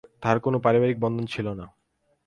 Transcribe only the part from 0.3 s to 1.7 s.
কোন পারিবারিক বন্ধন ছিল না।